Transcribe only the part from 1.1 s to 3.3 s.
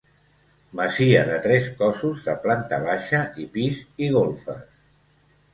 de tres cossos de planta baixa